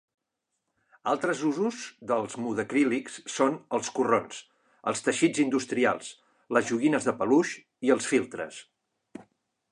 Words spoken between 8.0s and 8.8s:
filtres.